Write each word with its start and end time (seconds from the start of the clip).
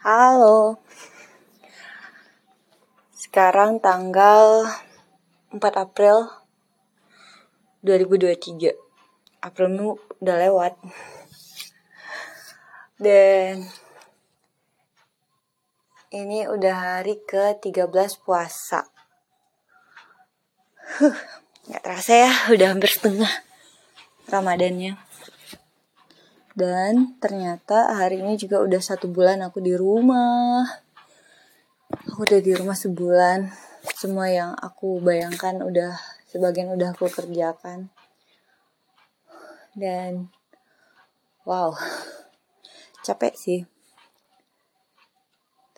Halo. 0.00 0.80
Sekarang 3.12 3.84
tanggal 3.84 4.64
4 5.52 5.60
April 5.76 6.24
2023. 7.84 8.80
April 9.44 10.00
udah 10.24 10.36
lewat. 10.40 10.80
Dan 12.96 13.68
ini 16.16 16.48
udah 16.48 17.04
hari 17.04 17.20
ke-13 17.20 18.24
puasa. 18.24 18.88
Huh, 20.96 21.16
gak 21.68 21.84
terasa 21.84 22.12
ya, 22.16 22.32
udah 22.48 22.72
hampir 22.72 22.88
setengah 22.88 23.28
Ramadannya. 24.32 25.09
Dan 26.50 27.14
ternyata 27.22 27.94
hari 27.94 28.18
ini 28.18 28.34
juga 28.34 28.58
udah 28.58 28.82
satu 28.82 29.06
bulan 29.06 29.38
aku 29.46 29.62
di 29.62 29.70
rumah. 29.78 30.66
Aku 32.10 32.26
udah 32.26 32.42
di 32.42 32.50
rumah 32.58 32.74
sebulan. 32.74 33.46
Semua 33.94 34.26
yang 34.26 34.50
aku 34.58 34.98
bayangkan 34.98 35.62
udah 35.62 35.94
sebagian 36.26 36.74
udah 36.74 36.90
aku 36.90 37.06
kerjakan. 37.06 37.94
Dan 39.78 40.26
wow, 41.46 41.70
capek 43.06 43.34
sih. 43.38 43.60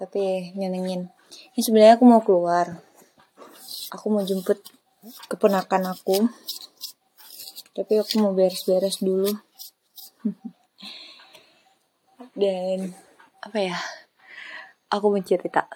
Tapi 0.00 0.56
nyenengin. 0.56 1.12
Ini 1.52 1.60
sebenarnya 1.60 2.00
aku 2.00 2.04
mau 2.08 2.24
keluar. 2.24 2.80
Aku 3.92 4.08
mau 4.08 4.24
jemput 4.24 4.56
keponakan 5.28 5.92
aku. 5.92 6.32
Tapi 7.76 7.92
aku 8.00 8.24
mau 8.24 8.32
beres-beres 8.32 9.04
dulu. 9.04 9.28
dan 12.32 12.96
apa 13.44 13.58
ya 13.60 13.76
aku 14.88 15.12
mau 15.12 15.22
cerita. 15.24 15.68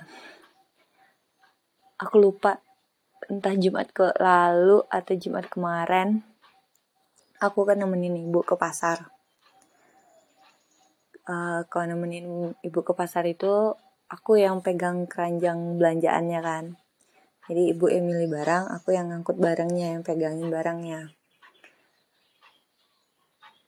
Aku 1.96 2.20
lupa 2.20 2.60
entah 3.26 3.56
Jumat 3.56 3.88
ke 3.92 4.12
lalu 4.20 4.84
atau 4.92 5.14
Jumat 5.16 5.48
kemarin 5.48 6.20
aku 7.40 7.68
kan 7.68 7.76
nemenin 7.80 8.16
ibu 8.28 8.40
ke 8.44 8.56
pasar. 8.56 9.12
Uh, 11.26 11.66
kalau 11.66 11.90
nemenin 11.90 12.54
ibu 12.62 12.80
ke 12.86 12.92
pasar 12.94 13.26
itu 13.26 13.74
aku 14.06 14.38
yang 14.38 14.62
pegang 14.62 15.10
keranjang 15.10 15.76
belanjaannya 15.76 16.40
kan. 16.40 16.64
Jadi 17.46 17.62
ibu 17.74 17.86
yang 17.90 18.06
milih 18.06 18.28
barang 18.30 18.64
aku 18.74 18.94
yang 18.94 19.10
ngangkut 19.10 19.38
barangnya 19.38 19.98
yang 19.98 20.02
pegangin 20.02 20.48
barangnya. 20.50 21.14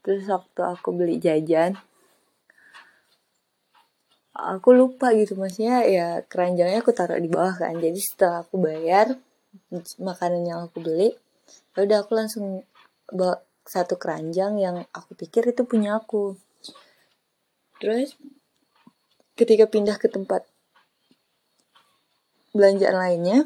Terus 0.02 0.24
waktu 0.30 0.60
aku 0.62 0.88
beli 0.94 1.18
jajan 1.18 1.76
aku 4.38 4.70
lupa 4.70 5.10
gitu 5.18 5.34
maksudnya 5.34 5.82
ya 5.82 6.08
keranjangnya 6.30 6.78
aku 6.78 6.94
taruh 6.94 7.18
di 7.18 7.26
bawah 7.26 7.58
kan. 7.58 7.74
Jadi 7.82 7.98
setelah 7.98 8.46
aku 8.46 8.56
bayar 8.62 9.18
makanan 9.98 10.46
yang 10.46 10.60
aku 10.64 10.78
beli 10.84 11.10
ya 11.74 11.82
udah 11.82 12.06
aku 12.06 12.12
langsung 12.14 12.62
bawa 13.10 13.42
satu 13.66 13.98
keranjang 14.00 14.56
yang 14.62 14.86
aku 14.94 15.18
pikir 15.18 15.50
itu 15.50 15.66
punya 15.66 15.98
aku. 15.98 16.38
Terus 17.82 18.14
ketika 19.34 19.66
pindah 19.66 19.98
ke 19.98 20.10
tempat 20.10 20.46
belanjaan 22.50 22.96
lainnya 22.98 23.38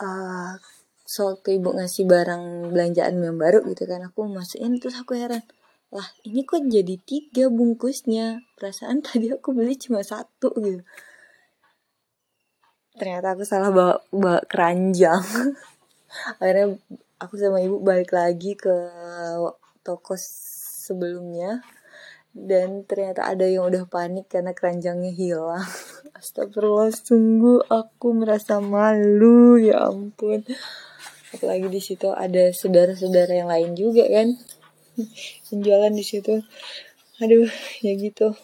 uh, 0.00 0.58
sewaktu 1.06 1.62
ibu 1.62 1.70
ngasih 1.76 2.02
barang 2.08 2.74
belanjaan 2.74 3.22
yang 3.22 3.38
baru 3.38 3.62
gitu 3.70 3.86
kan 3.86 4.02
aku 4.02 4.26
masukin 4.26 4.82
terus 4.82 4.98
aku 4.98 5.14
heran 5.14 5.46
lah 5.94 6.08
ini 6.26 6.42
kok 6.42 6.66
jadi 6.66 6.98
tiga 6.98 7.46
bungkusnya? 7.46 8.42
Perasaan 8.58 9.06
tadi 9.06 9.30
aku 9.30 9.54
beli 9.54 9.78
cuma 9.78 10.02
satu 10.02 10.50
gitu. 10.58 10.82
Ternyata 12.96 13.36
aku 13.36 13.44
salah 13.46 13.70
bawa, 13.70 13.94
bawa 14.10 14.40
keranjang. 14.48 15.22
Akhirnya 16.40 16.80
aku 17.22 17.34
sama 17.38 17.62
ibu 17.62 17.78
balik 17.84 18.10
lagi 18.10 18.58
ke 18.58 18.72
toko 19.86 20.18
sebelumnya. 20.18 21.62
Dan 22.36 22.84
ternyata 22.84 23.32
ada 23.32 23.48
yang 23.48 23.70
udah 23.70 23.88
panik 23.88 24.28
karena 24.28 24.52
keranjangnya 24.52 25.12
hilang. 25.14 25.64
Astagfirullah 26.18 26.92
sungguh 26.92 27.68
aku 27.70 28.16
merasa 28.16 28.58
malu 28.58 29.54
ya 29.60 29.86
ampun. 29.86 30.42
Apalagi 31.30 31.68
di 31.70 31.80
situ 31.84 32.10
ada 32.10 32.50
saudara-saudara 32.50 33.32
yang 33.32 33.48
lain 33.52 33.76
juga 33.76 34.08
kan 34.08 34.34
penjualan 35.48 35.92
di 35.92 36.04
situ. 36.04 36.42
Aduh 37.20 37.48
ya 37.80 37.92
gitu. 37.96 38.36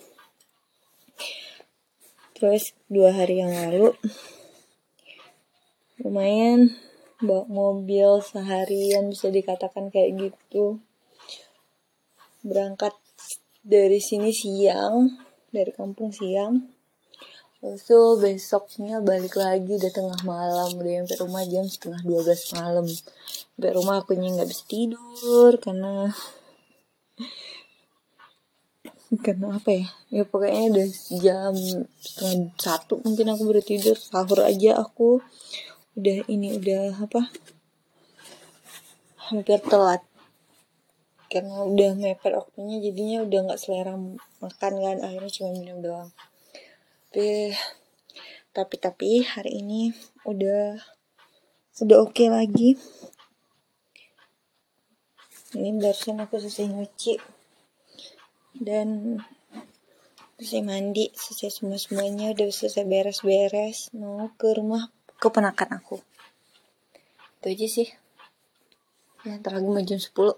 Terus 2.36 2.74
dua 2.90 3.14
hari 3.14 3.38
yang 3.38 3.54
lalu 3.54 3.94
lumayan 6.02 6.74
bawa 7.22 7.46
mobil 7.46 8.18
seharian 8.18 9.06
bisa 9.12 9.30
dikatakan 9.30 9.94
kayak 9.94 10.18
gitu. 10.30 10.82
Berangkat 12.42 12.98
dari 13.62 14.02
sini 14.02 14.34
siang 14.34 15.22
dari 15.54 15.70
kampung 15.70 16.10
siang. 16.10 16.66
Terus 17.62 17.86
besoknya 18.18 18.98
balik 18.98 19.38
lagi 19.38 19.78
udah 19.78 19.92
tengah 19.94 20.20
malam 20.26 20.74
udah 20.74 21.06
sampai 21.06 21.18
rumah 21.22 21.44
jam 21.46 21.62
setengah 21.70 22.02
12 22.02 22.58
malam. 22.58 22.86
Sampai 22.90 23.70
rumah 23.70 24.02
aku 24.02 24.18
nggak 24.18 24.50
bisa 24.50 24.64
tidur 24.66 25.54
karena 25.62 26.10
karena 29.20 29.60
apa 29.60 29.68
ya? 29.68 29.86
Ya 30.08 30.22
pokoknya 30.24 30.72
udah 30.72 30.88
jam 31.20 31.54
setengah 32.00 32.56
satu 32.56 33.04
mungkin 33.04 33.28
aku 33.28 33.44
baru 33.44 33.60
tidur 33.60 33.96
sahur 33.98 34.40
aja 34.40 34.80
aku. 34.80 35.20
Udah 35.92 36.24
ini 36.32 36.56
udah 36.56 36.96
apa? 36.96 37.28
Hampir 39.28 39.60
telat. 39.60 40.00
Karena 41.28 41.64
udah 41.64 41.92
mepet 41.96 42.32
waktunya 42.32 42.80
jadinya 42.80 43.24
udah 43.24 43.38
nggak 43.52 43.60
selera 43.60 43.96
makan 44.40 44.72
kan 44.80 44.96
akhirnya 45.04 45.32
cuma 45.32 45.50
minum 45.52 45.84
doang. 45.84 46.08
Tapi 47.12 47.52
tapi 48.52 48.74
tapi 48.80 49.10
hari 49.24 49.60
ini 49.60 49.92
udah 50.24 50.76
udah 51.84 51.96
oke 52.04 52.16
okay 52.16 52.28
lagi 52.28 52.76
ini 55.52 55.76
barusan 55.76 56.22
aku 56.24 56.40
selesai 56.40 56.66
nyuci. 56.72 57.14
Dan 58.56 59.18
selesai 60.36 60.62
mandi 60.64 61.12
selesai 61.14 61.62
semua 61.62 61.78
semuanya 61.78 62.32
udah 62.34 62.50
selesai 62.50 62.84
beres-beres 62.88 63.94
mau 63.94 64.32
ke 64.34 64.48
rumah 64.56 64.90
keponakan 65.20 65.78
aku. 65.78 66.02
Itu 67.40 67.46
aja 67.52 67.66
sih. 67.68 67.88
Ya 69.22 69.38
ntar 69.38 69.54
lagi 69.54 69.70
mau 69.70 69.78
jam 69.86 70.02
10 70.02 70.10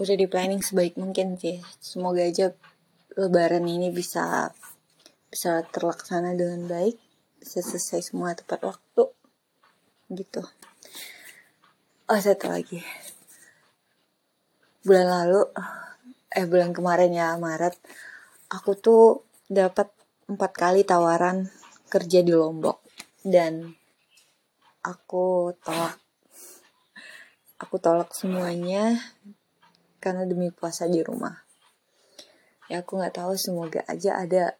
udah 0.00 0.16
di 0.16 0.26
planning 0.28 0.62
sebaik 0.62 0.94
mungkin 1.00 1.34
sih. 1.40 1.58
Semoga 1.82 2.22
aja 2.22 2.54
lebaran 3.16 3.64
ini 3.66 3.88
bisa 3.90 4.52
bisa 5.32 5.64
terlaksana 5.72 6.36
dengan 6.38 6.68
baik 6.68 7.00
bisa 7.40 7.58
selesai 7.64 8.12
semua 8.12 8.36
tepat 8.38 8.62
waktu 8.64 9.02
gitu. 10.10 10.42
Oh 12.06 12.20
satu 12.20 12.46
lagi. 12.52 12.78
Bulan 14.86 15.06
lalu 15.10 15.42
eh 16.30 16.46
bulan 16.46 16.70
kemarin 16.70 17.10
ya 17.10 17.34
Maret 17.34 17.74
aku 18.52 18.78
tuh 18.78 19.26
dapat 19.50 19.90
empat 20.30 20.52
kali 20.54 20.86
tawaran 20.86 21.50
kerja 21.90 22.22
di 22.22 22.30
Lombok. 22.30 22.82
Dan 23.26 23.66
aku 24.86 25.50
tolak. 25.66 25.98
Aku 27.58 27.80
tolak 27.82 28.14
semuanya 28.14 28.94
karena 29.98 30.22
demi 30.28 30.54
puasa 30.54 30.86
di 30.86 31.02
rumah. 31.02 31.34
Ya 32.70 32.82
aku 32.82 32.98
nggak 32.98 33.18
tahu 33.18 33.34
semoga 33.34 33.82
aja 33.90 34.22
ada 34.22 34.54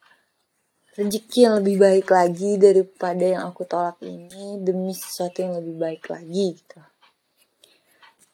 rezeki 0.96 1.44
yang 1.44 1.60
lebih 1.60 1.76
baik 1.76 2.08
lagi 2.08 2.56
daripada 2.56 3.20
yang 3.20 3.44
aku 3.44 3.68
tolak 3.68 4.00
ini 4.00 4.56
demi 4.64 4.96
sesuatu 4.96 5.44
yang 5.44 5.60
lebih 5.60 5.76
baik 5.76 6.08
lagi 6.08 6.56
gitu. 6.56 6.80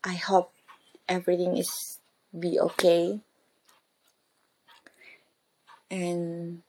I 0.06 0.14
hope 0.14 0.54
everything 1.10 1.58
is 1.58 1.98
be 2.30 2.62
okay. 2.62 3.18
And 5.90 6.62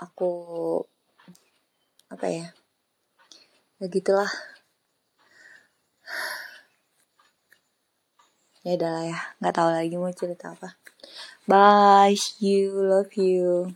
aku 0.00 0.32
apa 2.08 2.24
ya? 2.24 2.56
Ya 3.84 3.86
gitulah. 3.92 4.32
ya 8.64 8.80
udah 8.80 8.90
lah 8.96 9.04
ya 9.04 9.20
nggak 9.44 9.54
tahu 9.58 9.70
lagi 9.76 9.96
mau 10.00 10.14
cerita 10.14 10.56
apa 10.56 10.72
bye. 11.46 12.16
You. 12.38 12.72
Love 12.72 13.14
you 13.16 13.74